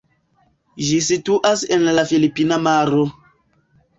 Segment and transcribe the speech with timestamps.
[0.85, 3.03] Ĝi situas en la filipina maro.